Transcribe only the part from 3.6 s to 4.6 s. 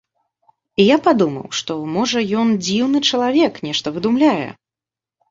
нешта выдумляе.